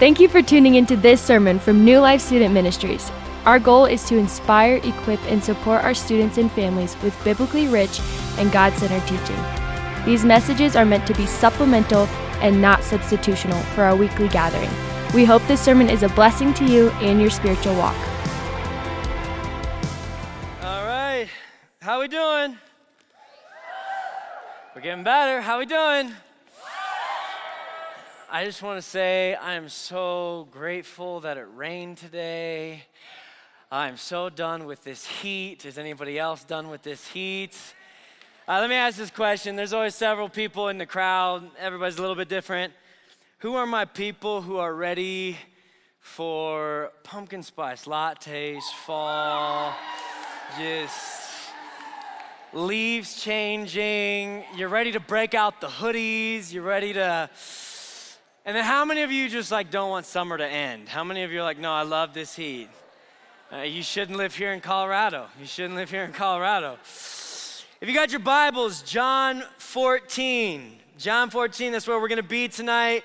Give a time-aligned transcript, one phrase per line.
[0.00, 3.12] Thank you for tuning into this sermon from New Life Student Ministries.
[3.46, 8.00] Our goal is to inspire, equip, and support our students and families with biblically rich
[8.36, 9.38] and God centered teaching.
[10.04, 12.06] These messages are meant to be supplemental
[12.42, 14.68] and not substitutional for our weekly gathering.
[15.14, 17.96] We hope this sermon is a blessing to you and your spiritual walk.
[20.60, 21.28] All right.
[21.80, 22.58] How we doing?
[24.74, 25.40] We're getting better.
[25.40, 26.14] How we doing?
[28.36, 32.82] I just want to say I am so grateful that it rained today.
[33.70, 35.64] I'm so done with this heat.
[35.64, 37.56] Is anybody else done with this heat?
[38.48, 39.54] Uh, let me ask this question.
[39.54, 41.48] There's always several people in the crowd.
[41.60, 42.72] Everybody's a little bit different.
[43.38, 45.38] Who are my people who are ready
[46.00, 49.76] for pumpkin spice lattes, fall,
[50.58, 51.52] just
[52.52, 54.42] leaves changing?
[54.56, 56.52] You're ready to break out the hoodies.
[56.52, 57.30] You're ready to
[58.44, 60.88] and then how many of you just like don't want summer to end?
[60.88, 62.68] How many of you are like, no, I love this heat?
[63.52, 65.26] Uh, you shouldn't live here in Colorado.
[65.40, 66.78] You shouldn't live here in Colorado.
[66.82, 70.78] If you got your Bibles, John 14.
[70.98, 73.04] John 14, that's where we're going to be tonight.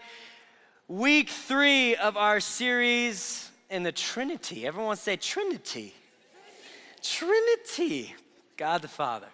[0.87, 4.65] Week three of our series in the Trinity.
[4.65, 5.93] Everyone say Trinity.
[7.01, 8.15] Trinity.
[8.57, 9.27] God the Father,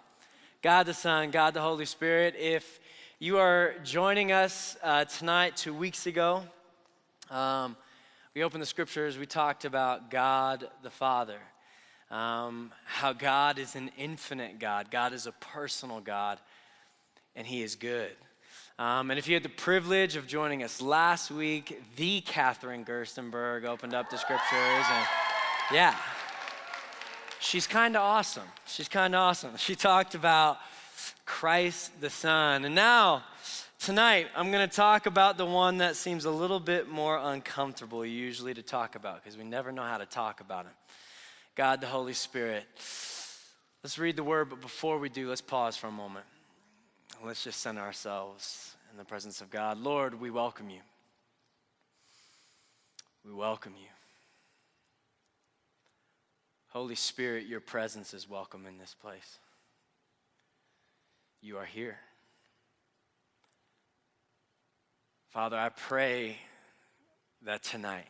[0.61, 2.35] God the Son, God the Holy Spirit.
[2.37, 2.79] If
[3.19, 6.43] you are joining us uh, tonight, two weeks ago.
[7.31, 7.77] Um,
[8.33, 11.39] we opened the scriptures, we talked about God the Father,
[12.11, 16.39] um, how God is an infinite God, God is a personal God,
[17.37, 18.11] and He is good.
[18.77, 23.63] Um, and if you had the privilege of joining us last week, the Catherine Gerstenberg
[23.63, 25.07] opened up the scriptures, and
[25.71, 25.95] yeah,
[27.39, 28.47] she's kind of awesome.
[28.67, 29.55] She's kind of awesome.
[29.55, 30.57] She talked about
[31.25, 32.65] Christ the Son.
[32.65, 33.23] And now,
[33.79, 38.05] tonight, I'm going to talk about the one that seems a little bit more uncomfortable
[38.05, 40.73] usually to talk about because we never know how to talk about him
[41.55, 42.65] God the Holy Spirit.
[43.83, 46.25] Let's read the word, but before we do, let's pause for a moment.
[47.23, 49.77] Let's just center ourselves in the presence of God.
[49.77, 50.81] Lord, we welcome you.
[53.25, 53.87] We welcome you.
[56.69, 59.39] Holy Spirit, your presence is welcome in this place
[61.41, 61.97] you are here.
[65.29, 66.37] Father, I pray
[67.43, 68.07] that tonight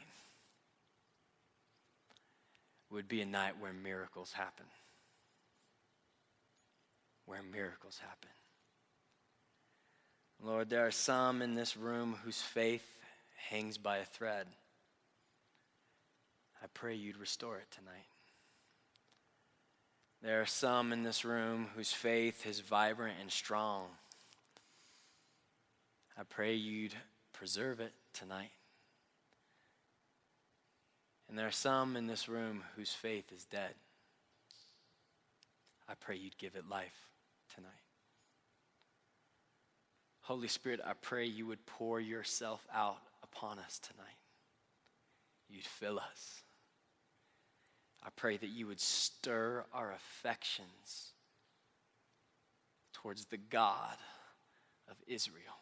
[2.90, 4.66] would be a night where miracles happen.
[7.26, 8.30] Where miracles happen.
[10.42, 12.86] Lord, there are some in this room whose faith
[13.50, 14.48] hangs by a thread.
[16.62, 18.08] I pray you'd restore it tonight.
[20.26, 23.90] There are some in this room whose faith is vibrant and strong.
[26.18, 26.96] I pray you'd
[27.32, 28.50] preserve it tonight.
[31.30, 33.76] And there are some in this room whose faith is dead.
[35.88, 37.08] I pray you'd give it life
[37.54, 37.70] tonight.
[40.22, 44.18] Holy Spirit, I pray you would pour yourself out upon us tonight.
[45.52, 46.42] You'd fill us.
[48.06, 51.12] I pray that you would stir our affections
[52.94, 53.98] towards the God
[54.88, 55.60] of Israel.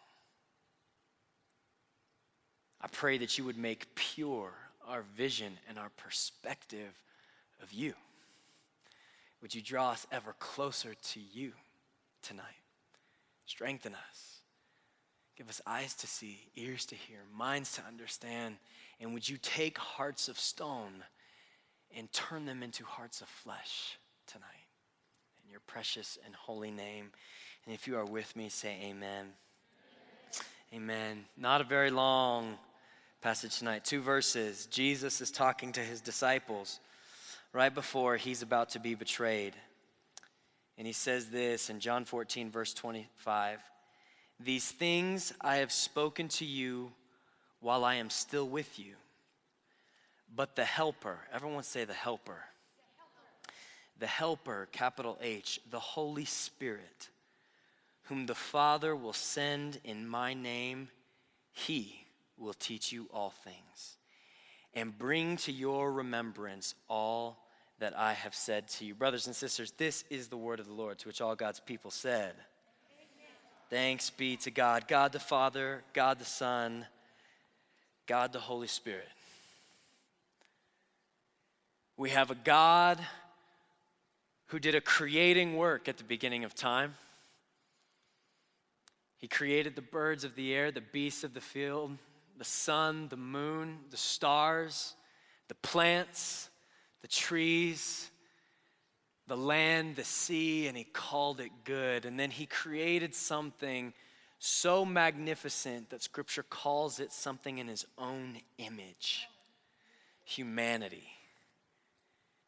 [2.81, 4.51] I pray that you would make pure
[4.85, 7.01] our vision and our perspective
[7.61, 7.93] of you.
[9.41, 11.53] Would you draw us ever closer to you
[12.21, 12.43] tonight?
[13.45, 14.41] Strengthen us.
[15.37, 18.57] Give us eyes to see, ears to hear, minds to understand.
[18.99, 21.03] And would you take hearts of stone
[21.97, 24.47] and turn them into hearts of flesh tonight.
[25.43, 27.11] In your precious and holy name.
[27.65, 29.27] And if you are with me, say amen.
[30.73, 31.25] Amen.
[31.37, 32.57] Not a very long
[33.21, 33.85] passage tonight.
[33.85, 34.65] Two verses.
[34.65, 36.79] Jesus is talking to his disciples
[37.53, 39.53] right before he's about to be betrayed.
[40.77, 43.59] And he says this in John 14, verse 25
[44.39, 46.91] These things I have spoken to you
[47.59, 48.96] while I am still with you.
[50.35, 52.44] But the helper, everyone say the helper.
[54.00, 57.09] The helper, capital H, the Holy Spirit,
[58.03, 60.90] whom the Father will send in my name,
[61.52, 62.06] he
[62.38, 63.97] will teach you all things
[64.74, 67.38] and bring to your remembrance all
[67.80, 68.96] that I have said to you.
[68.96, 71.91] Brothers and sisters, this is the word of the Lord to which all God's people
[71.91, 72.34] said.
[72.34, 73.30] Amen.
[73.70, 76.85] Thanks be to God, God the Father, God the Son,
[78.08, 79.08] God the Holy Spirit.
[81.95, 82.99] We have a God
[84.47, 86.95] who did a creating work at the beginning of time.
[89.17, 91.97] He created the birds of the air, the beasts of the field,
[92.37, 94.95] the sun, the moon, the stars,
[95.47, 96.49] the plants,
[97.01, 98.09] the trees,
[99.28, 102.05] the land, the sea, and he called it good.
[102.05, 103.93] And then he created something
[104.39, 109.28] so magnificent that scripture calls it something in his own image
[110.25, 111.12] humanity.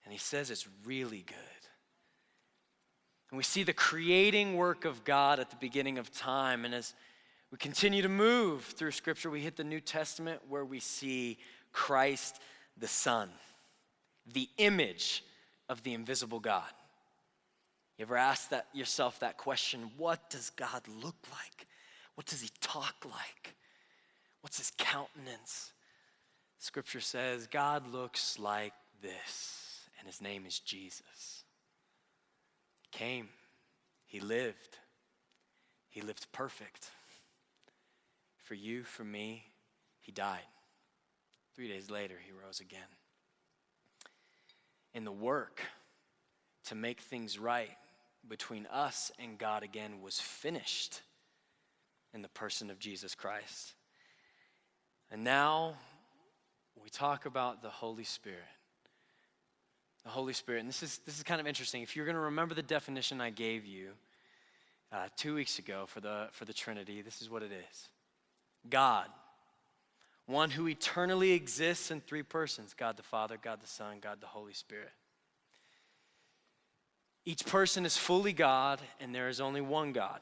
[0.06, 1.36] And he says it's really good.
[3.30, 6.64] And we see the creating work of God at the beginning of time.
[6.64, 6.94] And as
[7.52, 11.38] we continue to move through Scripture, we hit the New Testament where we see
[11.72, 12.40] Christ
[12.78, 13.30] the Son,
[14.32, 15.24] the image
[15.68, 16.70] of the invisible God.
[17.98, 19.92] You ever ask that yourself that question?
[19.98, 21.68] What does God look like?
[22.16, 23.56] What does he talk like?
[24.42, 25.72] What's his countenance?
[26.60, 29.65] Scripture says God looks like this,
[29.98, 31.44] and his name is Jesus.
[32.82, 33.30] He came,
[34.06, 34.78] he lived,
[35.90, 36.90] he lived perfect.
[38.44, 39.44] For you, for me,
[40.00, 40.46] he died.
[41.56, 42.82] Three days later, he rose again.
[44.94, 45.62] In the work
[46.66, 47.72] to make things right
[48.28, 51.02] between us and God again was finished
[52.14, 53.74] in the person of Jesus Christ.
[55.12, 55.76] And now
[56.82, 58.40] we talk about the Holy Spirit.
[60.06, 61.82] The Holy Spirit, and this is, this is kind of interesting.
[61.82, 63.90] If you're going to remember the definition I gave you
[64.92, 67.90] uh, two weeks ago for the, for the Trinity, this is what it is
[68.70, 69.08] God,
[70.28, 74.28] one who eternally exists in three persons God the Father, God the Son, God the
[74.28, 74.92] Holy Spirit.
[77.26, 80.20] Each person is fully God, and there is only one God.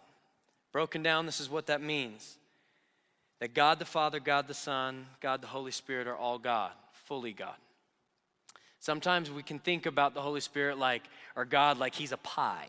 [0.71, 2.37] Broken down, this is what that means
[3.41, 7.33] that God the Father, God the Son, God the Holy Spirit are all God, fully
[7.33, 7.55] God.
[8.83, 11.03] Sometimes we can think about the Holy Spirit like,
[11.37, 12.67] or God like he's a pie,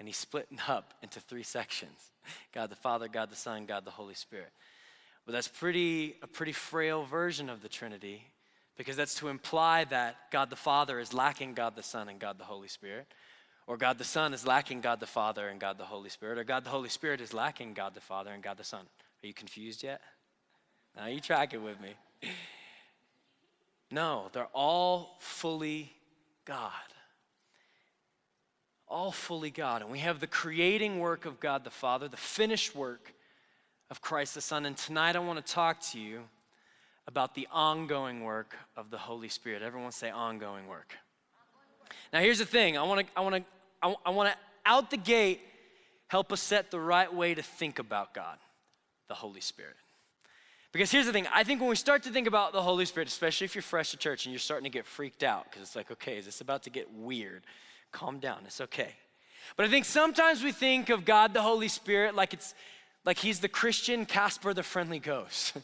[0.00, 2.10] and he's split up into three sections
[2.52, 4.50] God the Father, God the Son, God the Holy Spirit.
[5.24, 8.24] But that's pretty, a pretty frail version of the Trinity
[8.76, 12.36] because that's to imply that God the Father is lacking God the Son and God
[12.36, 13.06] the Holy Spirit.
[13.68, 16.36] Or God the Son is lacking God the Father and God the Holy Spirit.
[16.36, 18.86] Or God the Holy Spirit is lacking God the Father and God the Son.
[19.22, 20.00] Are you confused yet?
[20.96, 21.94] Now you track it with me.
[23.92, 25.92] No, they're all fully
[26.46, 26.72] God.
[28.88, 29.82] All fully God.
[29.82, 33.12] And we have the creating work of God the Father, the finished work
[33.90, 34.64] of Christ the Son.
[34.64, 36.22] And tonight I want to talk to you
[37.06, 39.60] about the ongoing work of the Holy Spirit.
[39.60, 40.96] Everyone say ongoing work.
[42.14, 44.96] Now, here's the thing I want to, I want to, I want to out the
[44.96, 45.40] gate
[46.08, 48.38] help us set the right way to think about God,
[49.08, 49.76] the Holy Spirit.
[50.72, 53.08] Because here's the thing I think when we start to think about the Holy Spirit,
[53.08, 55.76] especially if you're fresh to church and you're starting to get freaked out, because it's
[55.76, 57.42] like, okay, is this about to get weird?
[57.92, 58.94] Calm down, it's okay.
[59.56, 62.54] But I think sometimes we think of God the Holy Spirit like it's
[63.04, 65.54] like he's the Christian Casper the friendly ghost.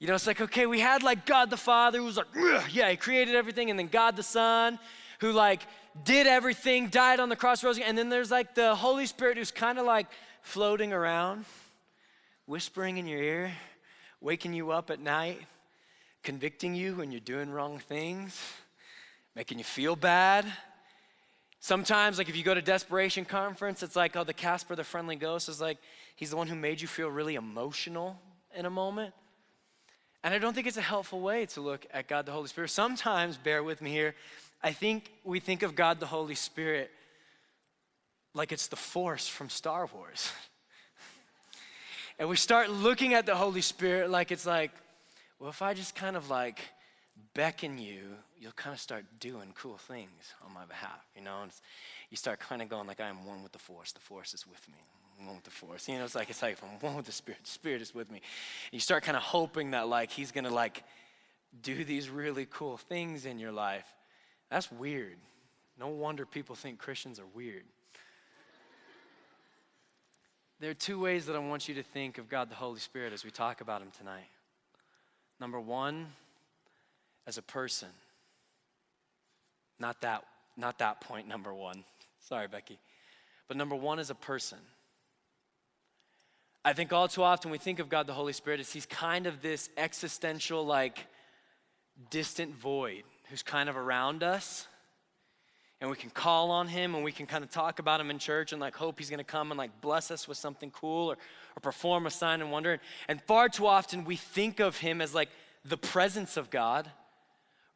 [0.00, 2.26] You know, it's like, okay, we had like God the Father who was like,
[2.72, 4.78] yeah, he created everything, and then God the Son
[5.20, 5.60] who like
[6.04, 7.90] did everything, died on the cross, rose again.
[7.90, 10.06] And then there's like the Holy Spirit who's kind of like
[10.40, 11.44] floating around,
[12.50, 13.52] whispering in your ear,
[14.20, 15.40] waking you up at night,
[16.24, 18.42] convicting you when you're doing wrong things,
[19.36, 20.44] making you feel bad.
[21.60, 25.14] Sometimes, like if you go to Desperation Conference, it's like, oh, the Casper, the friendly
[25.14, 25.78] ghost, is like,
[26.16, 28.18] he's the one who made you feel really emotional
[28.52, 29.14] in a moment.
[30.24, 32.70] And I don't think it's a helpful way to look at God the Holy Spirit.
[32.70, 34.16] Sometimes, bear with me here,
[34.60, 36.90] I think we think of God the Holy Spirit
[38.34, 40.32] like it's the force from Star Wars.
[42.20, 44.70] and we start looking at the Holy Spirit like it's like,
[45.40, 46.60] well, if I just kind of like
[47.34, 48.02] beckon you,
[48.38, 51.40] you'll kind of start doing cool things on my behalf, you know?
[51.42, 51.50] And
[52.10, 53.92] you start kind of going like, I am one with the force.
[53.92, 54.76] The force is with me
[55.26, 55.88] one with the force.
[55.88, 57.40] You know, it's like it's like I'm one with the spirit.
[57.44, 58.18] The spirit is with me.
[58.18, 60.82] And you start kind of hoping that like he's gonna like
[61.62, 63.86] do these really cool things in your life.
[64.50, 65.16] That's weird.
[65.78, 67.64] No wonder people think Christians are weird.
[70.60, 73.14] There are two ways that I want you to think of God the Holy Spirit
[73.14, 74.28] as we talk about him tonight.
[75.40, 76.08] Number one,
[77.26, 77.88] as a person.
[79.78, 80.22] Not that,
[80.58, 81.82] not that point, number one.
[82.20, 82.78] Sorry, Becky.
[83.48, 84.58] But number one is a person.
[86.62, 89.26] I think all too often we think of God the Holy Spirit as he's kind
[89.26, 91.06] of this existential, like,
[92.10, 94.66] distant void who's kind of around us.
[95.80, 98.18] And we can call on him and we can kind of talk about him in
[98.18, 101.14] church and like hope he's gonna come and like bless us with something cool or,
[101.14, 102.80] or perform a sign and wonder.
[103.08, 105.30] And far too often we think of him as like
[105.64, 106.90] the presence of God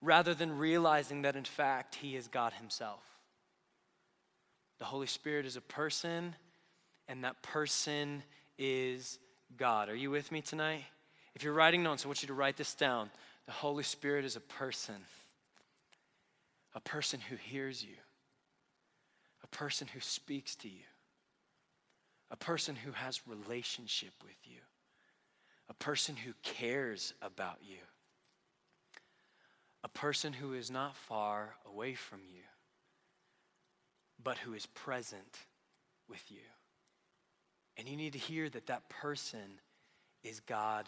[0.03, 3.03] rather than realizing that in fact he is God himself.
[4.79, 6.35] The Holy Spirit is a person,
[7.09, 8.23] and that person
[8.59, 9.19] is
[9.57, 9.89] God.
[9.89, 10.85] Are you with me tonight?
[11.35, 13.11] if you're writing notes, I want you to write this down.
[13.47, 14.95] The Holy Spirit is a person,
[16.75, 17.97] a person who hears you,
[19.43, 20.85] a person who speaks to you,
[22.31, 24.59] a person who has relationship with you,
[25.69, 27.79] a person who cares about you,
[29.85, 32.43] a person who is not far away from you,
[34.23, 35.39] but who is present
[36.09, 36.41] with you.
[37.77, 39.61] And you need to hear that that person
[40.23, 40.87] is God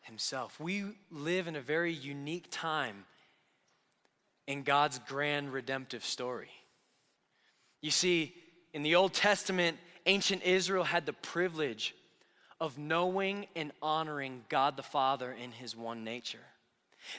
[0.00, 0.58] Himself.
[0.58, 3.04] We live in a very unique time
[4.48, 6.48] in God's grand redemptive story.
[7.82, 8.34] You see,
[8.72, 9.76] in the Old Testament,
[10.06, 11.94] ancient Israel had the privilege
[12.58, 16.40] of knowing and honoring God the Father in His one nature.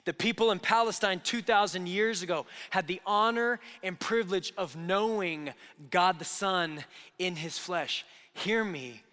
[0.06, 5.54] The people in Palestine 2,000 years ago had the honor and privilege of knowing
[5.92, 6.84] God the Son
[7.20, 8.06] in His flesh.
[8.34, 9.04] Hear me,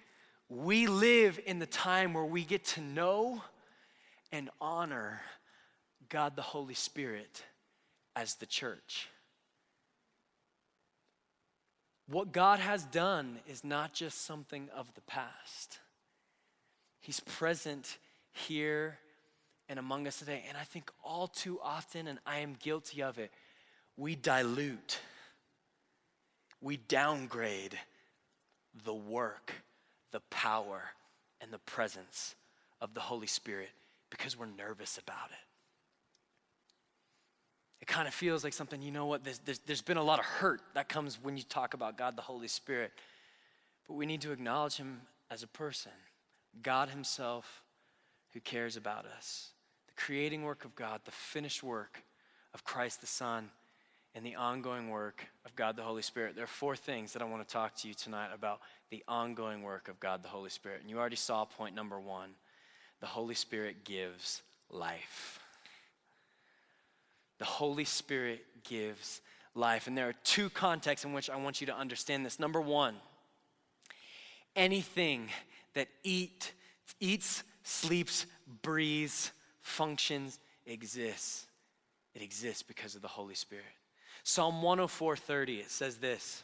[0.48, 3.42] we live in the time where we get to know
[4.32, 5.20] and honor
[6.08, 7.44] God the Holy Spirit
[8.16, 9.08] as the church.
[12.08, 15.78] What God has done is not just something of the past.
[17.00, 17.98] He's present
[18.32, 18.98] here
[19.68, 20.44] and among us today.
[20.48, 23.30] And I think all too often, and I am guilty of it,
[23.96, 24.98] we dilute,
[26.60, 27.78] we downgrade
[28.84, 29.52] the work
[30.16, 30.82] the power
[31.42, 32.34] and the presence
[32.80, 33.68] of the Holy Spirit
[34.08, 35.55] because we're nervous about it.
[37.80, 40.18] It kind of feels like something, you know what, there's, there's, there's been a lot
[40.18, 42.92] of hurt that comes when you talk about God the Holy Spirit.
[43.86, 45.92] But we need to acknowledge Him as a person,
[46.62, 47.62] God Himself
[48.32, 49.50] who cares about us.
[49.88, 52.02] The creating work of God, the finished work
[52.54, 53.50] of Christ the Son,
[54.14, 56.34] and the ongoing work of God the Holy Spirit.
[56.34, 59.62] There are four things that I want to talk to you tonight about the ongoing
[59.62, 60.80] work of God the Holy Spirit.
[60.80, 62.30] And you already saw point number one
[63.00, 64.40] the Holy Spirit gives
[64.70, 65.38] life.
[67.38, 69.20] The Holy Spirit gives
[69.54, 69.86] life.
[69.86, 72.38] And there are two contexts in which I want you to understand this.
[72.38, 72.96] Number one,
[74.54, 75.28] anything
[75.74, 76.52] that eat,
[77.00, 78.26] eats, sleeps,
[78.62, 81.46] breathes, functions, exists,
[82.14, 83.64] it exists because of the Holy Spirit.
[84.24, 86.42] Psalm 104:30 it says this.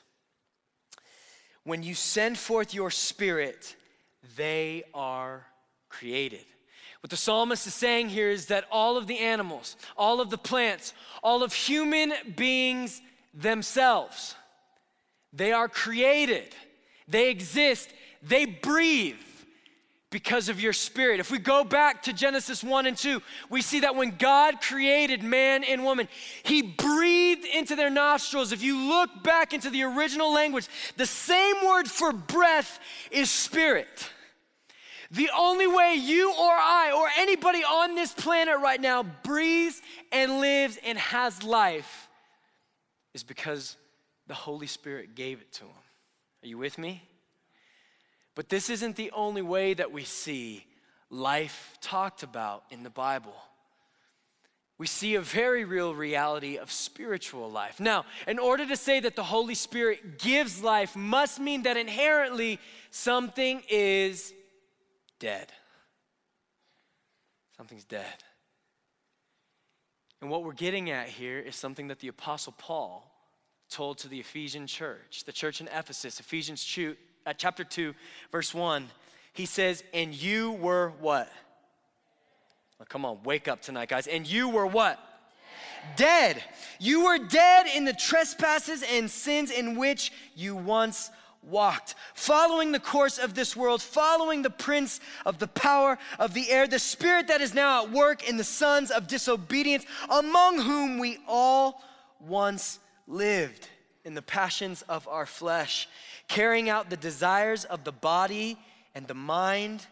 [1.65, 3.77] When you send forth your spirit,
[4.37, 5.47] they are
[5.89, 6.45] created.
[7.03, 10.39] What the psalmist is saying here is that all of the animals, all of the
[10.39, 13.03] plants, all of human beings
[13.35, 14.37] themselves,
[15.33, 16.55] they are created.
[17.09, 17.91] They exist.
[18.23, 19.17] They breathe
[20.11, 21.19] because of your spirit.
[21.19, 25.25] If we go back to Genesis 1 and 2, we see that when God created
[25.25, 26.07] man and woman,
[26.45, 28.53] he breathed into their nostrils.
[28.53, 32.79] If you look back into the original language, the same word for breath
[33.11, 34.11] is spirit.
[35.13, 40.41] The only way you or I or anybody on this planet right now breathes and
[40.41, 42.09] lives and has life
[43.13, 43.77] is because
[44.27, 45.83] the Holy Spirit gave it to him.
[46.43, 47.03] Are you with me?
[48.35, 50.65] But this isn't the only way that we see
[51.11, 53.35] life talked about in the Bible.
[54.79, 57.79] We see a very real reality of spiritual life.
[57.79, 62.59] Now, in order to say that the Holy Spirit gives life, must mean that inherently
[62.91, 64.33] something is
[65.23, 65.53] dead.
[67.57, 68.25] Something's dead.
[70.21, 73.09] And what we're getting at here is something that the Apostle Paul
[73.71, 77.95] told to the Ephesian church, the church in Ephesus, Ephesians 2, uh, chapter 2,
[78.33, 78.89] verse 1,
[79.33, 81.31] he says, And you were what?
[82.89, 84.09] Come on, wake up tonight, guys.
[84.09, 84.99] And you were what?
[85.97, 86.35] Dead.
[86.35, 86.45] dead.
[86.81, 91.11] You were dead in the trespasses and sins in which you once
[91.43, 96.51] walked, following the course of this world, following the prince of the power of the
[96.51, 100.99] air, the spirit that is now at work in the sons of disobedience, among whom
[100.99, 101.83] we all
[102.21, 103.69] once lived
[104.05, 105.89] in the passions of our flesh
[106.29, 108.57] carrying out the desires of the body
[108.95, 109.87] and the mind,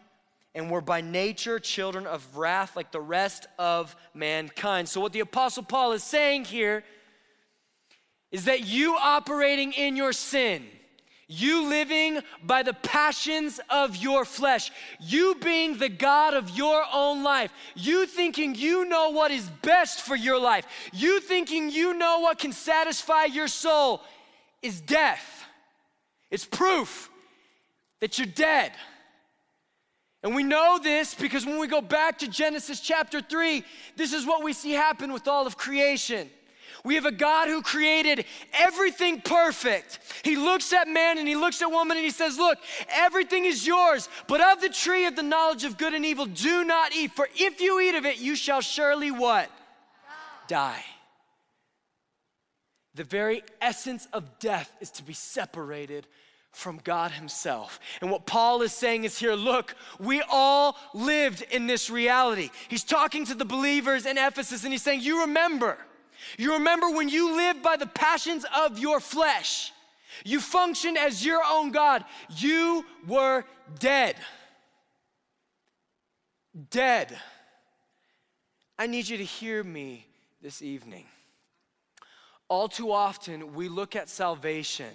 [0.53, 4.89] and were by nature children of wrath like the rest of mankind.
[4.89, 6.83] So, what the Apostle Paul is saying here
[8.31, 10.65] is that you operating in your sin,
[11.31, 14.69] you living by the passions of your flesh,
[14.99, 20.01] you being the God of your own life, you thinking you know what is best
[20.01, 24.01] for your life, you thinking you know what can satisfy your soul,
[24.61, 25.45] is death.
[26.29, 27.09] It's proof
[28.01, 28.73] that you're dead.
[30.23, 33.63] And we know this because when we go back to Genesis chapter 3,
[33.95, 36.29] this is what we see happen with all of creation.
[36.83, 39.99] We have a God who created everything perfect.
[40.23, 42.57] He looks at man and he looks at woman and he says, Look,
[42.89, 46.63] everything is yours, but of the tree of the knowledge of good and evil, do
[46.63, 49.49] not eat, for if you eat of it, you shall surely what?
[50.47, 50.83] Die.
[52.95, 56.07] The very essence of death is to be separated
[56.51, 57.79] from God Himself.
[58.01, 62.49] And what Paul is saying is here look, we all lived in this reality.
[62.67, 65.77] He's talking to the believers in Ephesus and he's saying, You remember,
[66.37, 69.71] you remember when you lived by the passions of your flesh,
[70.23, 72.03] you functioned as your own God,
[72.37, 73.43] you were
[73.79, 74.15] dead.
[76.69, 77.17] Dead.
[78.77, 80.05] I need you to hear me
[80.41, 81.05] this evening.
[82.47, 84.89] All too often, we look at salvation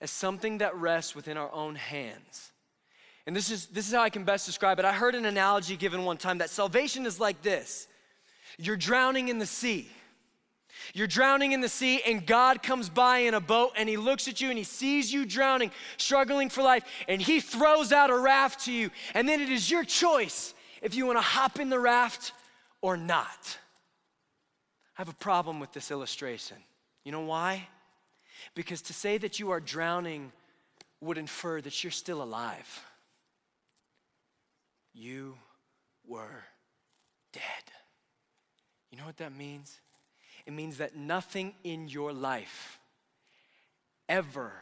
[0.00, 2.50] as something that rests within our own hands.
[3.26, 4.84] And this is, this is how I can best describe it.
[4.84, 7.88] I heard an analogy given one time that salvation is like this
[8.58, 9.88] you're drowning in the sea.
[10.92, 14.28] You're drowning in the sea, and God comes by in a boat and He looks
[14.28, 18.18] at you and He sees you drowning, struggling for life, and He throws out a
[18.18, 18.90] raft to you.
[19.14, 22.32] And then it is your choice if you want to hop in the raft
[22.82, 23.58] or not.
[24.96, 26.58] I have a problem with this illustration.
[27.04, 27.66] You know why?
[28.54, 30.32] Because to say that you are drowning
[31.00, 32.84] would infer that you're still alive.
[34.92, 35.36] You
[36.06, 36.44] were
[37.32, 37.42] dead.
[38.90, 39.80] You know what that means?
[40.46, 42.78] It means that nothing in your life
[44.08, 44.52] ever,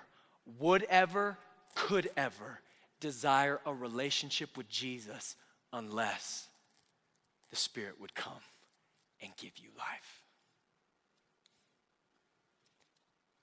[0.59, 1.39] would ever,
[1.75, 2.61] could ever
[3.01, 5.35] desire a relationship with Jesus
[5.73, 6.49] unless
[7.51, 8.41] the Spirit would come
[9.21, 10.23] and give you life.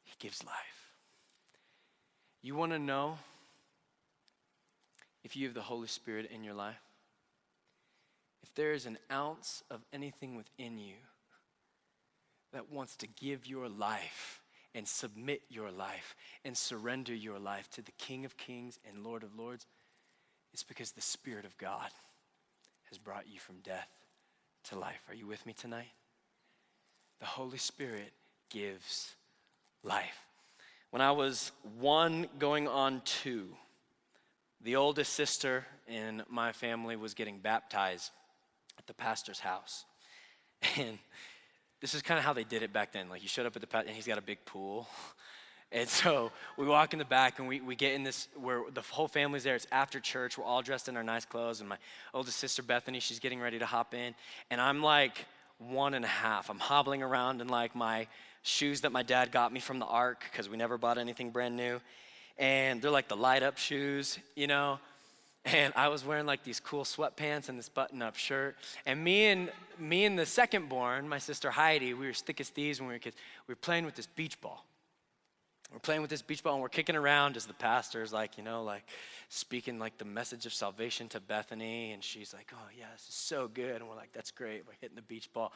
[0.06, 0.56] He gives life.
[2.42, 3.18] You want to know
[5.26, 6.82] if you have the Holy Spirit in your life?
[8.42, 10.96] If there is an ounce of anything within you
[12.54, 14.42] that wants to give your life
[14.76, 16.16] and submit your life
[16.46, 19.66] and surrender your life to the King of Kings and Lord of Lords,
[20.54, 21.90] it's because the Spirit of God
[22.90, 23.90] has brought you from death
[24.66, 25.02] to life.
[25.08, 25.92] Are you with me tonight?
[27.20, 28.12] The Holy Spirit
[28.50, 29.16] gives
[29.84, 30.26] life.
[30.92, 33.50] When I was one going on two,
[34.62, 38.12] the oldest sister in my family was getting baptized
[38.78, 39.86] at the pastor's house.
[40.78, 41.00] And
[41.82, 43.10] this is kind of how they did it back then.
[43.10, 44.88] Like you showed up at the and he's got a big pool.
[45.72, 48.82] And so we walk in the back and we, we get in this where the
[48.82, 49.54] whole family's there.
[49.54, 50.36] It's after church.
[50.36, 51.60] We're all dressed in our nice clothes.
[51.60, 51.78] And my
[52.12, 54.16] oldest sister, Bethany, she's getting ready to hop in.
[54.50, 55.28] And I'm like
[55.60, 56.50] one and a half.
[56.50, 58.08] I'm hobbling around in like my
[58.42, 61.56] shoes that my dad got me from the ark because we never bought anything brand
[61.56, 61.80] new.
[62.40, 64.80] And they're like the light up shoes, you know.
[65.54, 68.56] And I was wearing like these cool sweatpants and this button up shirt.
[68.86, 72.50] And me and me and the second born, my sister Heidi, we were thick as
[72.50, 73.16] thieves when we were kids.
[73.48, 74.66] We were playing with this beach ball.
[75.72, 78.44] We're playing with this beach ball and we're kicking around as the pastor's like, you
[78.44, 78.84] know, like
[79.30, 81.92] speaking like the message of salvation to Bethany.
[81.92, 83.76] And she's like, oh, yeah, this is so good.
[83.76, 84.64] And we're like, that's great.
[84.66, 85.54] We're hitting the beach ball.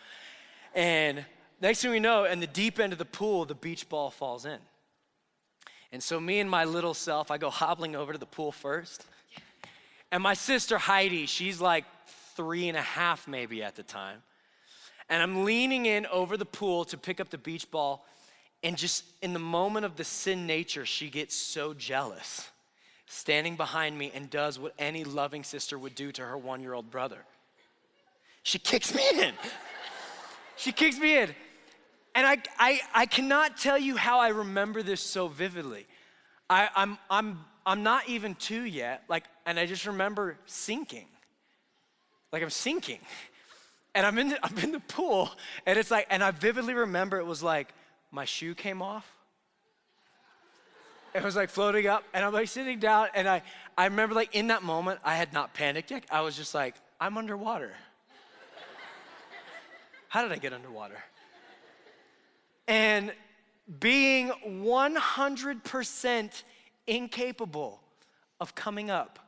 [0.76, 1.26] And
[1.64, 4.46] Next thing we know, in the deep end of the pool, the beach ball falls
[4.46, 4.60] in.
[5.94, 9.06] And so, me and my little self, I go hobbling over to the pool first.
[10.14, 11.86] And my sister Heidi, she's like
[12.36, 14.22] three and a half maybe at the time.
[15.10, 18.06] And I'm leaning in over the pool to pick up the beach ball.
[18.62, 22.48] And just in the moment of the sin nature, she gets so jealous,
[23.08, 26.76] standing behind me and does what any loving sister would do to her one year
[26.76, 27.26] old brother.
[28.44, 29.34] She kicks me in.
[30.58, 31.30] she kicks me in.
[32.14, 35.88] And I, I, I cannot tell you how I remember this so vividly.
[36.52, 41.08] I, I'm, I'm, I'm not even two yet, like, and I just remember sinking.
[42.32, 43.00] Like I'm sinking.
[43.96, 45.30] And I'm in, the, I'm in the pool,
[45.68, 47.72] and it's like, and I vividly remember it was like
[48.12, 49.08] my shoe came off.
[51.14, 53.44] It was like floating up, and I'm like sitting down, and I,
[53.78, 56.06] I remember like in that moment, I had not panicked yet.
[56.10, 57.72] I was just like, I'm underwater.
[60.10, 60.98] How did I get underwater?
[62.68, 63.12] and
[63.80, 66.44] being 100%
[66.88, 67.82] incapable
[68.40, 69.20] of coming up.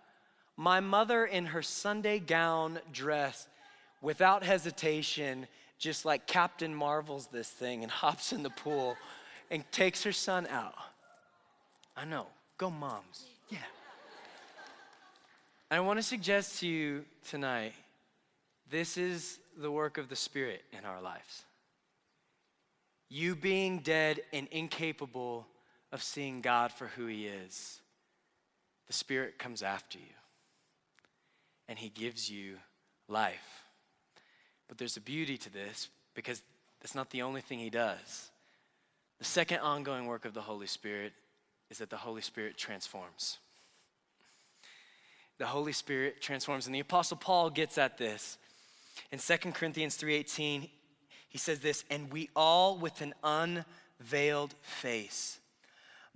[0.58, 3.48] My mother, in her Sunday gown dress,
[4.02, 8.96] without hesitation, just like Captain Marvels this thing and hops in the pool
[9.52, 10.76] and takes her son out.
[11.98, 13.26] I know, go moms.
[13.50, 13.60] Yeah.
[15.72, 17.74] I want to suggest to you tonight
[18.70, 21.46] this is the work of the Spirit in our lives
[23.10, 25.48] you being dead and incapable
[25.96, 27.80] of seeing God for who He is,
[28.86, 30.14] the Spirit comes after you
[31.68, 32.58] and He gives you
[33.08, 33.64] life.
[34.68, 36.42] But there's a beauty to this because
[36.82, 38.30] that's not the only thing he does.
[39.20, 41.14] The second ongoing work of the Holy Spirit
[41.70, 43.38] is that the Holy Spirit transforms.
[45.38, 46.66] The Holy Spirit transforms.
[46.66, 48.38] And the Apostle Paul gets at this.
[49.12, 50.70] In 2 Corinthians 3:18,
[51.28, 55.40] he says this, and we all with an unveiled face,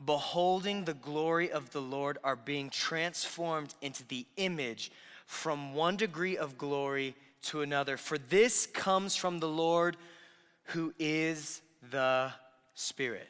[0.03, 4.91] beholding the glory of the Lord, are being transformed into the image
[5.25, 7.97] from one degree of glory to another.
[7.97, 9.97] For this comes from the Lord
[10.65, 12.31] who is the
[12.75, 13.27] Spirit.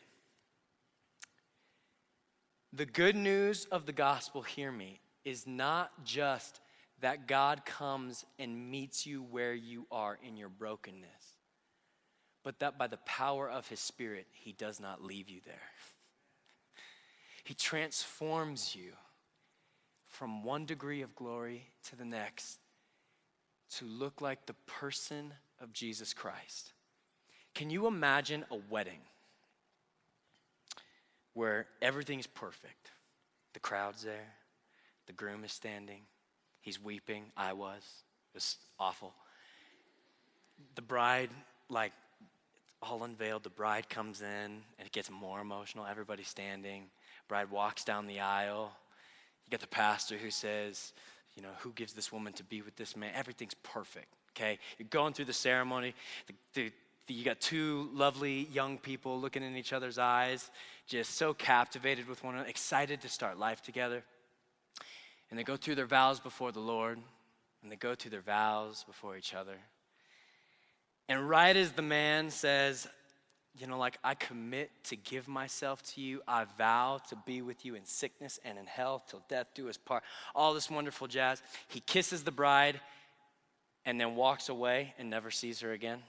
[2.72, 6.60] The good news of the gospel, hear me, is not just
[7.02, 11.38] that God comes and meets you where you are in your brokenness,
[12.44, 15.56] but that by the power of his Spirit, he does not leave you there.
[17.50, 18.92] He transforms you
[20.08, 22.60] from one degree of glory to the next
[23.78, 26.74] to look like the person of Jesus Christ.
[27.56, 29.00] Can you imagine a wedding
[31.34, 32.92] where everything's perfect?
[33.54, 34.36] The crowd's there,
[35.08, 36.02] the groom is standing,
[36.62, 37.32] he's weeping.
[37.36, 37.82] I was.
[37.82, 39.16] It was awful.
[40.76, 41.32] The bride,
[41.68, 41.94] like,
[42.80, 43.42] all unveiled.
[43.42, 45.88] The bride comes in and it gets more emotional.
[45.88, 46.92] Everybody's standing.
[47.30, 48.72] Bride walks down the aisle.
[49.46, 50.92] You get the pastor who says,
[51.36, 53.12] you know, who gives this woman to be with this man?
[53.16, 54.60] Everything's perfect, okay?
[54.78, 55.94] You're going through the ceremony.
[56.28, 56.72] The, the,
[57.08, 60.52] the, you got two lovely young people looking in each other's eyes,
[60.88, 64.04] just so captivated with one another, excited to start life together.
[65.30, 67.00] And they go through their vows before the Lord,
[67.62, 69.56] and they go through their vows before each other.
[71.08, 72.88] And right as the man says,
[73.58, 76.22] you know, like, I commit to give myself to you.
[76.28, 79.78] I vow to be with you in sickness and in health till death do us
[79.78, 80.04] part.
[80.34, 81.42] All this wonderful jazz.
[81.68, 82.80] He kisses the bride
[83.86, 86.00] and then walks away and never sees her again.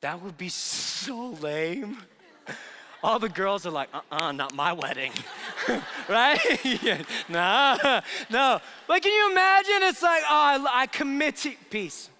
[0.00, 1.98] That would be so lame.
[3.02, 5.12] All the girls are like, uh uh-uh, uh not my wedding.
[6.08, 6.38] right?
[7.28, 8.60] Nah, no.
[8.86, 9.82] But can you imagine?
[9.82, 12.10] It's like, oh, I, I commit to peace.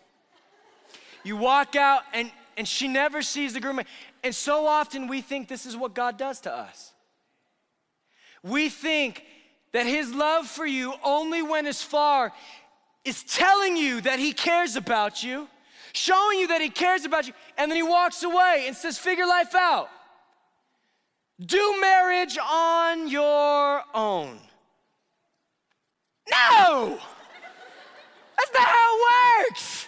[1.22, 3.80] You walk out and, and she never sees the groom.
[4.22, 6.92] And so often we think this is what God does to us.
[8.42, 9.24] We think
[9.72, 12.32] that his love for you only went as far
[13.04, 15.48] is telling you that he cares about you,
[15.92, 19.26] showing you that he cares about you, and then he walks away and says, figure
[19.26, 19.88] life out.
[21.44, 24.38] Do marriage on your own.
[26.30, 26.98] No!
[28.38, 29.79] That's not how it works.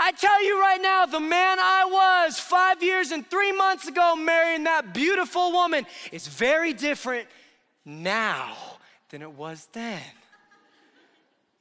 [0.00, 1.84] I tell you right now, the man I
[2.26, 7.26] was five years and three months ago marrying that beautiful woman is very different
[7.84, 8.56] now
[9.10, 10.00] than it was then.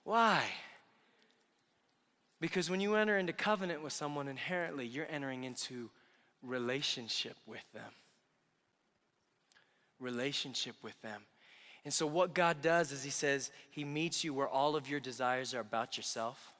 [0.03, 0.43] Why?
[2.39, 5.89] Because when you enter into covenant with someone, inherently, you're entering into
[6.43, 7.91] relationship with them.
[9.99, 11.23] Relationship with them.
[11.83, 14.99] And so, what God does is He says, He meets you where all of your
[14.99, 16.53] desires are about yourself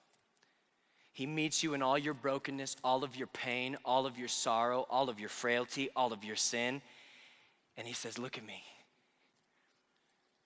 [1.18, 4.86] he meets you in all your brokenness, all of your pain, all of your sorrow,
[4.88, 6.80] all of your frailty, all of your sin.
[7.76, 8.62] And He says, Look at me.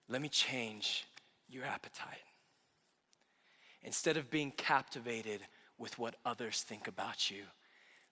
[0.08, 1.06] Let me change
[1.50, 2.24] your appetite.
[3.84, 5.42] Instead of being captivated
[5.78, 7.44] with what others think about you,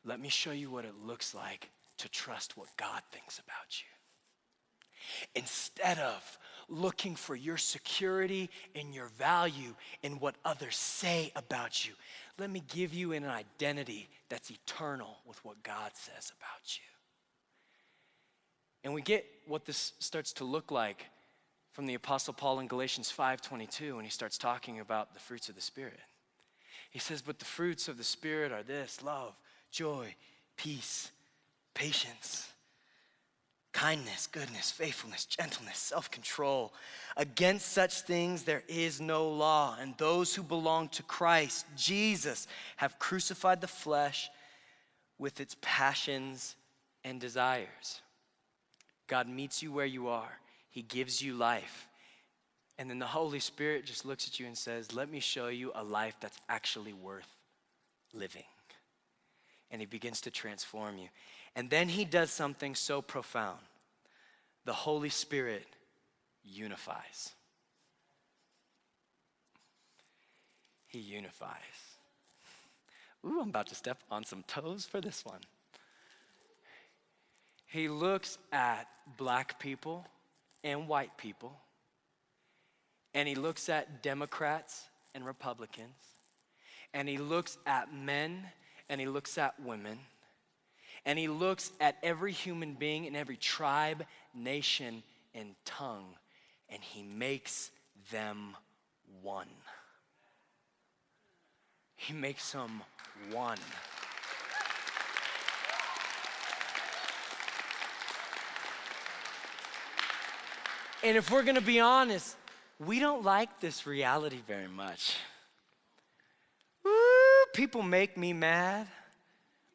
[0.04, 1.70] let me show you what it looks like
[2.00, 5.32] to trust what God thinks about you.
[5.34, 6.38] Instead of
[6.70, 11.94] looking for your security and your value in what others say about you,
[12.38, 16.84] let me give you an identity that's eternal with what God says about you.
[18.84, 21.06] And we get what this starts to look like
[21.74, 25.56] from the apostle Paul in Galatians 5:22 when he starts talking about the fruits of
[25.56, 26.00] the spirit.
[26.90, 29.36] He says, "But the fruits of the spirit are this: love,
[29.70, 30.16] joy,
[30.56, 31.12] peace,
[31.74, 32.54] patience,
[33.72, 36.74] kindness, goodness, faithfulness, gentleness, self control.
[37.18, 39.78] Against such things there is no law.
[39.80, 44.30] And those who belong to Christ, Jesus, have crucified the flesh
[45.18, 46.56] with its passions
[47.04, 48.02] and desires.
[49.08, 51.88] God meets you where you are, He gives you life.
[52.78, 55.72] And then the Holy Spirit just looks at you and says, Let me show you
[55.76, 57.28] a life that's actually worth
[58.14, 58.46] living.
[59.70, 61.10] And He begins to transform you.
[61.56, 63.60] And then he does something so profound
[64.66, 65.66] the Holy Spirit
[66.44, 67.34] unifies.
[70.88, 71.58] He unifies.
[73.26, 75.42] Ooh, I'm about to step on some toes for this one.
[77.66, 80.06] He looks at black people
[80.64, 81.56] and white people,
[83.14, 85.96] and he looks at Democrats and Republicans,
[86.94, 88.46] and he looks at men
[88.90, 90.00] and he looks at women
[91.06, 96.16] and he looks at every human being in every tribe, nation, and tongue
[96.72, 97.72] and he makes
[98.12, 98.56] them
[99.22, 99.48] one.
[101.96, 102.82] He makes them
[103.32, 103.58] one.
[111.04, 112.36] And if we're gonna be honest,
[112.78, 115.18] we don't like this reality very much.
[117.54, 118.88] People make me mad.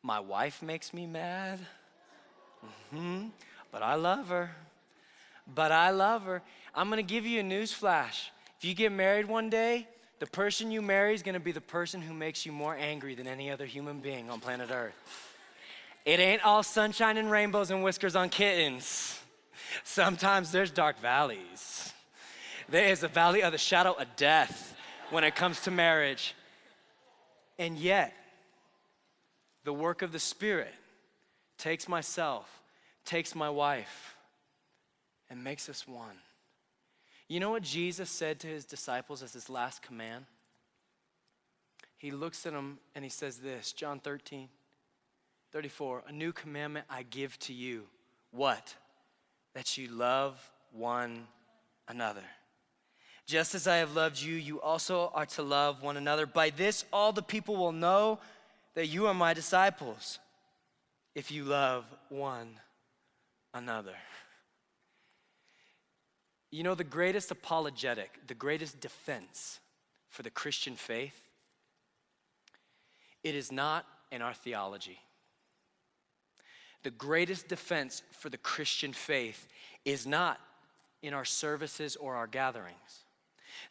[0.05, 1.59] My wife makes me mad.
[2.95, 3.29] Mm-hmm.
[3.73, 4.51] But I love her.
[5.53, 6.43] But I love her.
[6.75, 8.31] I'm gonna give you a news flash.
[8.59, 9.89] If you get married one day,
[10.19, 13.27] the person you marry is gonna be the person who makes you more angry than
[13.27, 14.95] any other human being on planet Earth.
[16.05, 19.19] It ain't all sunshine and rainbows and whiskers on kittens.
[19.85, 21.95] Sometimes there's dark valleys.
[22.69, 24.77] There is a valley of the shadow of death
[25.09, 26.35] when it comes to marriage.
[27.59, 28.13] And yet,
[29.65, 30.73] the work of the Spirit
[31.59, 32.49] takes myself,
[33.05, 34.17] takes my wife,
[35.31, 36.17] and makes us one.
[37.29, 40.27] You know what Jesus said to his disciples as his last command?
[41.97, 44.49] He looks at them and he says this John 13,
[45.53, 47.85] 34 A new commandment I give to you.
[48.31, 48.75] What?
[49.55, 50.39] That you love
[50.73, 51.27] one
[51.89, 52.25] another.
[53.27, 56.27] Just as I have loved you, you also are to love one another.
[56.27, 58.19] By this, all the people will know
[58.75, 60.19] that you are my disciples
[61.15, 62.49] if you love one
[63.53, 63.95] another.
[66.51, 69.61] You know, the greatest apologetic, the greatest defense
[70.09, 71.21] for the Christian faith,
[73.23, 74.99] it is not in our theology.
[76.83, 79.49] The greatest defense for the Christian faith
[79.85, 80.39] is not
[81.03, 83.04] in our services or our gatherings.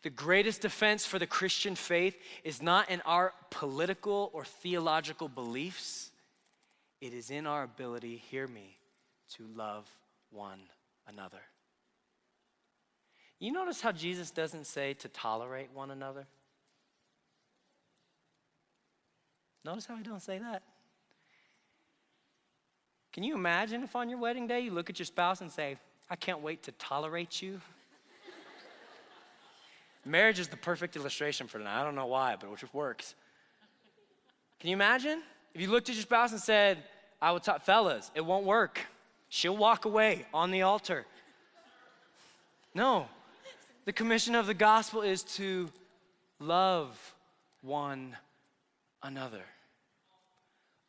[0.02, 6.12] The greatest defense for the Christian faith is not in our political or theological beliefs,
[7.02, 8.78] it is in our ability, hear me,
[9.36, 9.90] to love
[10.32, 10.60] one
[11.08, 11.42] another.
[13.40, 16.26] You notice how Jesus doesn't say to tolerate one another?
[19.66, 20.64] Notice how he don't say that.
[23.12, 25.78] Can you imagine if on your wedding day you look at your spouse and say,
[26.10, 27.62] I can't wait to tolerate you?
[30.06, 31.68] Marriage is the perfect illustration for that.
[31.68, 33.16] I don't know why, but it just works.
[34.60, 35.22] Can you imagine?
[35.54, 36.84] If you looked at your spouse and said,
[37.22, 38.80] I will talk, fellas, it won't work.
[39.30, 41.06] She'll walk away on the altar.
[42.76, 43.08] No,
[43.86, 45.70] the commission of the gospel is to
[46.40, 47.16] love
[47.62, 48.18] one
[49.02, 49.44] another.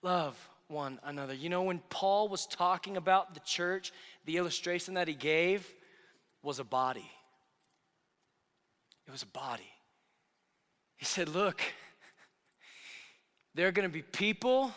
[0.03, 0.37] Love
[0.69, 1.35] one another.
[1.35, 3.93] You know, when Paul was talking about the church,
[4.25, 5.67] the illustration that he gave
[6.43, 7.11] was a body.
[9.07, 9.71] It was a body.
[10.97, 11.61] He said, Look,
[13.55, 14.73] there are going to be people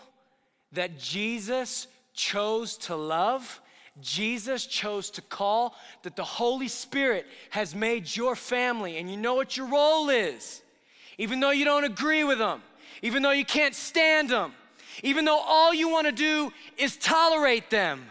[0.74, 3.62] that Jesus chose to love
[4.02, 9.36] Jesus chose to call, that the Holy Spirit has made your family, and you know
[9.36, 10.62] what your role is.
[11.18, 12.62] Even though you don't agree with them,
[13.02, 14.54] even though you can't stand them,
[15.04, 18.06] even though all you want to do is tolerate them,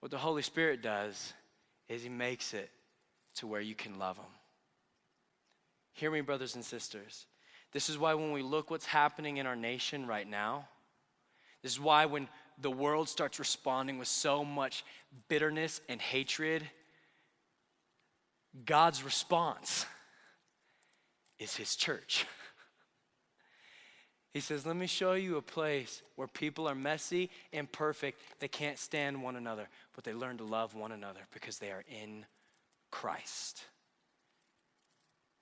[0.00, 1.32] what the Holy Spirit does
[1.88, 2.70] is He makes it
[3.36, 4.24] to where you can love them.
[5.96, 7.26] Hear me, brothers and sisters.
[7.72, 10.68] This is why when we look what's happening in our nation right now,
[11.62, 12.28] this is why when
[12.60, 14.84] the world starts responding with so much
[15.28, 16.68] bitterness and hatred,
[18.64, 19.86] God's response
[21.38, 22.26] is His church.
[24.34, 28.48] He says, Let me show you a place where people are messy, and imperfect, they
[28.48, 32.26] can't stand one another, but they learn to love one another because they are in
[32.90, 33.64] Christ.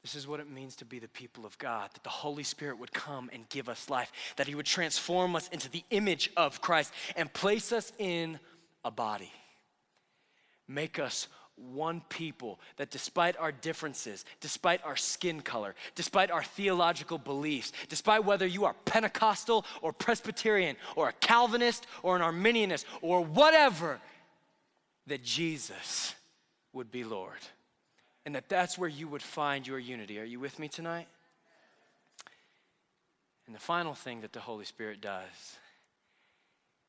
[0.05, 2.79] This is what it means to be the people of God, that the Holy Spirit
[2.79, 6.61] would come and give us life, that He would transform us into the image of
[6.61, 8.39] Christ and place us in
[8.85, 9.33] a body.
[10.69, 17.17] Make us one people that despite our differences, despite our skin color, despite our theological
[17.17, 23.23] beliefs, despite whether you are Pentecostal or Presbyterian or a Calvinist or an Arminianist or
[23.23, 23.99] whatever,
[25.07, 26.15] that Jesus
[26.75, 27.41] would be Lord
[28.25, 30.19] and that that's where you would find your unity.
[30.19, 31.07] Are you with me tonight?
[33.47, 35.59] And the final thing that the Holy Spirit does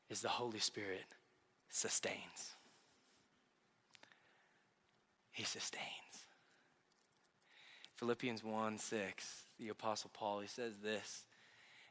[0.08, 1.04] is the Holy Spirit
[1.68, 2.54] sustains.
[5.32, 5.82] He sustains.
[7.96, 11.24] Philippians 1 6, the Apostle Paul, he says this,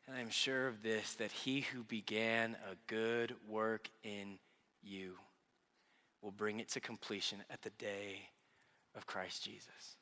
[0.08, 4.38] and I am sure of this, that he who began a good work in
[4.84, 5.14] you
[6.22, 8.30] will bring it to completion at the day
[8.96, 9.98] of Christ Jesus.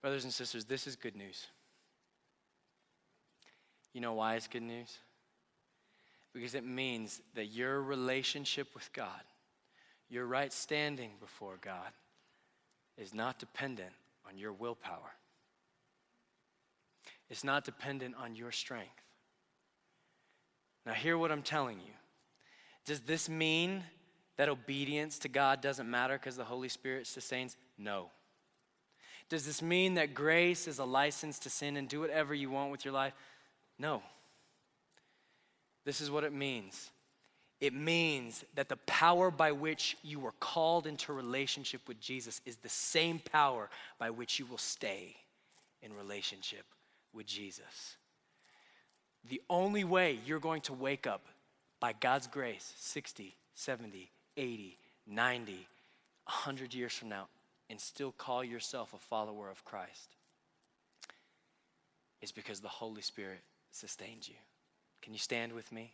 [0.00, 1.46] Brothers and sisters, this is good news.
[3.92, 4.98] You know why it's good news?
[6.32, 9.22] Because it means that your relationship with God,
[10.08, 11.92] your right standing before God,
[12.96, 13.92] is not dependent
[14.28, 15.12] on your willpower.
[17.30, 18.90] It's not dependent on your strength.
[20.84, 21.94] Now, hear what I'm telling you.
[22.84, 23.84] Does this mean
[24.36, 27.56] that obedience to God doesn't matter because the Holy Spirit sustains?
[27.78, 28.10] No.
[29.28, 32.70] Does this mean that grace is a license to sin and do whatever you want
[32.70, 33.14] with your life?
[33.78, 34.02] No.
[35.84, 36.90] This is what it means
[37.62, 42.56] it means that the power by which you were called into relationship with Jesus is
[42.56, 45.14] the same power by which you will stay
[45.80, 46.64] in relationship
[47.12, 47.98] with Jesus.
[49.28, 51.24] The only way you're going to wake up
[51.78, 57.28] by God's grace 60, 70, 80, 90, 100 years from now
[57.68, 60.10] and still call yourself a follower of Christ
[62.20, 63.40] is because the Holy Spirit
[63.72, 64.36] sustains you.
[65.02, 65.92] Can you stand with me?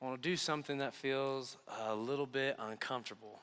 [0.00, 3.40] I want to do something that feels a little bit uncomfortable.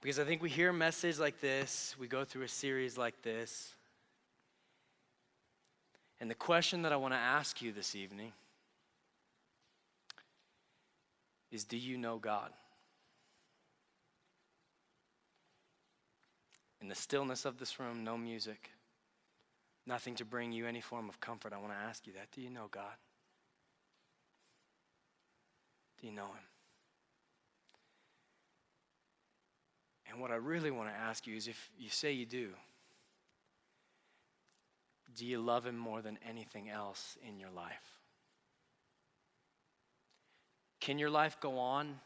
[0.00, 3.20] Because I think we hear a message like this, we go through a series like
[3.22, 3.74] this.
[6.24, 8.32] And the question that I want to ask you this evening
[11.52, 12.48] is Do you know God?
[16.80, 18.70] In the stillness of this room, no music,
[19.86, 21.52] nothing to bring you any form of comfort.
[21.52, 22.32] I want to ask you that.
[22.32, 22.96] Do you know God?
[26.00, 26.46] Do you know him?
[30.10, 32.48] And what I really want to ask you is if you say you do,
[35.16, 38.00] do you love him more than anything else in your life?
[40.80, 42.00] Can your life go on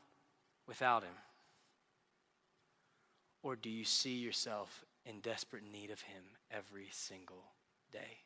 [0.67, 1.15] without him?
[3.43, 7.45] Or do you see yourself in desperate need of him every single
[7.93, 8.19] day?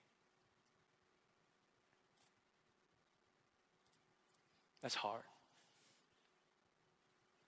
[4.83, 5.23] That's hard.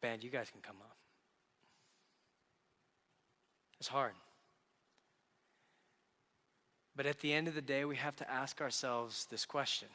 [0.00, 0.96] Band, you guys can come up.
[3.80, 4.12] It's hard.
[6.96, 9.88] But at the end of the day, we have to ask ourselves this question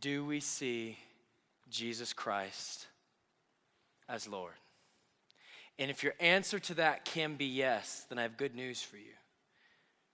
[0.00, 0.98] Do we see
[1.70, 2.86] Jesus Christ
[4.08, 4.54] as Lord?
[5.78, 8.96] And if your answer to that can be yes, then I have good news for
[8.96, 9.14] you.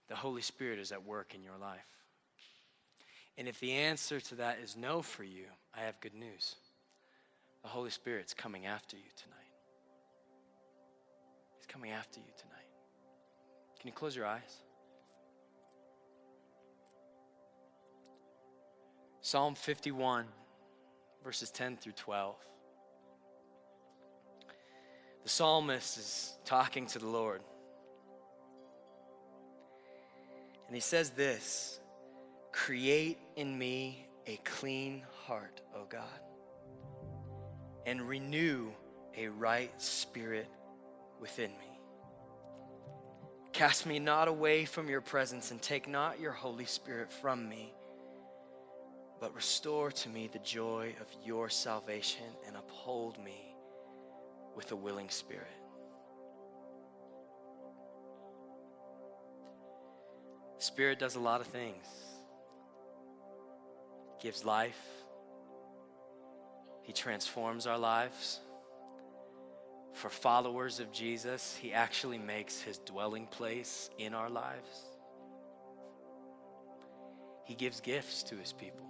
[0.07, 1.79] The Holy Spirit is at work in your life.
[3.37, 6.55] And if the answer to that is no for you, I have good news.
[7.63, 9.39] The Holy Spirit's coming after you tonight.
[11.57, 12.64] He's coming after you tonight.
[13.85, 14.63] Can you close your eyes?
[19.21, 20.25] Psalm 51,
[21.23, 22.35] verses 10 through 12.
[25.21, 27.43] The psalmist is talking to the Lord.
[30.65, 31.79] And he says this
[32.51, 36.01] Create in me a clean heart, O God
[37.85, 38.71] and renew
[39.15, 40.49] a right spirit
[41.21, 41.74] within me.
[43.55, 47.73] Cast me not away from your presence and take not your Holy Spirit from me,
[49.21, 53.55] but restore to me the joy of your salvation and uphold me
[54.57, 55.47] with a willing spirit.
[60.57, 61.85] Spirit does a lot of things.
[64.21, 64.81] Gives life,
[66.81, 68.41] he transforms our lives.
[69.95, 74.89] For followers of Jesus, He actually makes His dwelling place in our lives.
[77.45, 78.85] He gives gifts to His people.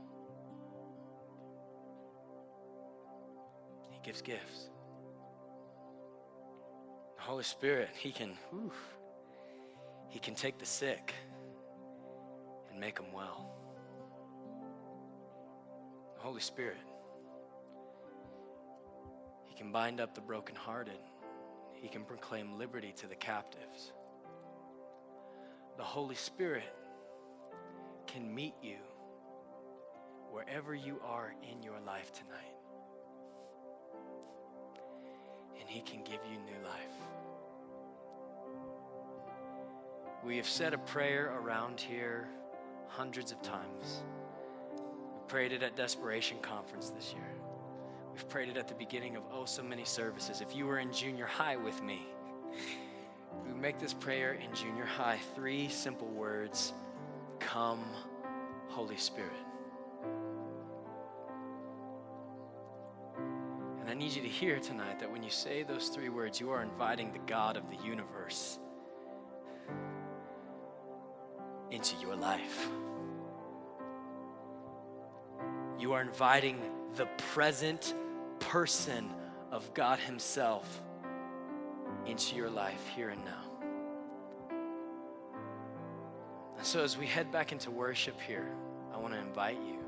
[3.92, 4.70] He gives gifts.
[7.18, 8.72] The Holy Spirit, He can, whew,
[10.10, 11.14] He can take the sick
[12.72, 13.52] and make them well.
[16.16, 16.78] The Holy Spirit
[19.56, 21.00] he can bind up the brokenhearted.
[21.76, 23.94] He can proclaim liberty to the captives.
[25.78, 26.76] The Holy Spirit
[28.06, 28.80] can meet you
[30.30, 32.54] wherever you are in your life tonight.
[35.58, 36.96] And He can give you new life.
[40.26, 42.28] We have said a prayer around here
[42.90, 44.04] hundreds of times.
[44.76, 47.35] We prayed it at Desperation Conference this year.
[48.16, 50.40] We've prayed it at the beginning of oh so many services.
[50.40, 52.08] If you were in junior high with me,
[53.46, 55.20] we make this prayer in junior high.
[55.36, 56.72] Three simple words
[57.40, 57.84] Come,
[58.70, 59.34] Holy Spirit.
[63.82, 66.52] And I need you to hear tonight that when you say those three words, you
[66.52, 68.60] are inviting the God of the universe
[71.70, 72.70] into your life.
[75.78, 76.62] You are inviting
[76.96, 77.94] the present
[78.46, 79.10] person
[79.52, 80.82] of God Himself
[82.06, 83.42] into your life here and now.
[86.62, 88.52] So, as we head back into worship here,
[88.94, 89.80] I want to invite you.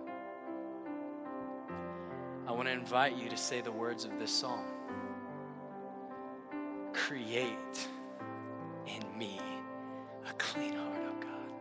[2.47, 4.66] I want to invite you to say the words of this song
[6.93, 7.88] Create
[8.88, 9.39] in me
[10.28, 11.51] a clean heart, oh God.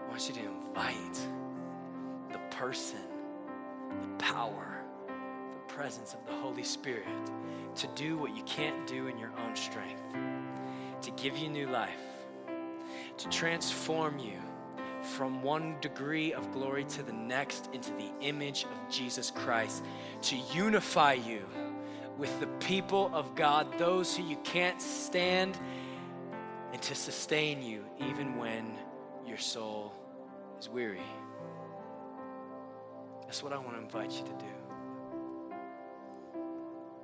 [0.00, 1.20] I want you to invite
[2.32, 3.00] the person,
[4.00, 4.71] the power,
[5.74, 7.06] presence of the Holy Spirit
[7.74, 10.02] to do what you can't do in your own strength,
[11.00, 11.90] to give you new life,
[13.16, 14.38] to transform you
[15.02, 19.82] from one degree of glory to the next into the image of Jesus Christ,
[20.22, 21.42] to unify you
[22.18, 25.58] with the people of God, those who you can't stand,
[26.72, 28.76] and to sustain you even when
[29.26, 29.92] your soul
[30.60, 31.00] is weary.
[33.22, 34.61] That's what I want to invite you to do.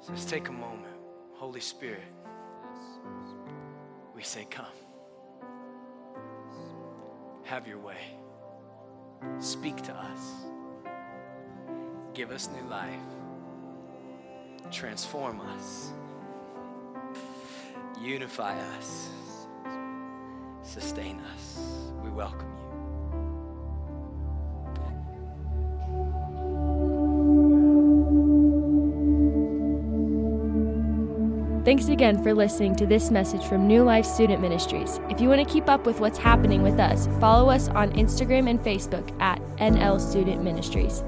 [0.01, 0.95] So let's take a moment.
[1.35, 2.03] Holy Spirit,
[4.15, 4.67] we say, Come.
[7.45, 8.19] Have your way.
[9.39, 10.33] Speak to us.
[12.15, 12.91] Give us new life.
[14.71, 15.93] Transform us.
[18.01, 19.09] Unify us.
[20.63, 21.59] Sustain us.
[22.05, 22.68] We welcome you.
[31.69, 35.01] Thanks again for listening to this message from New Life Student Ministries.
[35.11, 38.49] If you want to keep up with what's happening with us, follow us on Instagram
[38.49, 41.05] and Facebook at NL Student Ministries.